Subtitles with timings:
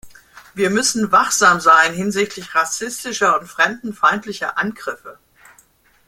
[0.55, 5.19] Wir müssen wachsam sein hinsichtlich rassistischer und fremdenfeindlicher Angriffe.